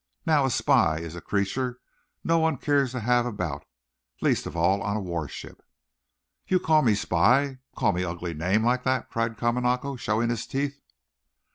Now, 0.25 0.45
a 0.45 0.49
spy 0.49 0.97
is 0.97 1.13
a 1.15 1.21
creature 1.21 1.79
no 2.23 2.39
one 2.39 2.57
cares 2.57 2.91
to 2.93 3.01
have 3.01 3.27
about 3.27 3.67
least 4.19 4.47
of 4.47 4.57
all 4.57 4.81
on 4.81 4.97
a 4.97 4.99
warship." 4.99 5.61
"You 6.47 6.59
call 6.59 6.81
me 6.81 6.95
spy 6.95 7.59
call 7.75 7.93
me 7.93 8.03
ugly 8.03 8.33
name 8.33 8.63
like 8.65 8.81
that?" 8.81 9.11
cried 9.11 9.37
Kamanako, 9.37 9.97
showing 9.99 10.31
his 10.31 10.47
teeth. 10.47 10.81